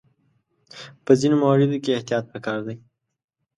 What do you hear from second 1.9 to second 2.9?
احتیاط پکار دی.